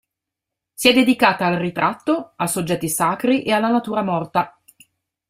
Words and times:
Si 0.73 0.89
è 0.89 0.93
dedicata 0.93 1.45
al 1.45 1.57
ritratto, 1.57 2.33
a 2.35 2.47
soggetti 2.47 2.89
sacri 2.89 3.43
e 3.43 3.51
alla 3.51 3.69
natura 3.69 4.01
morta. 4.01 4.59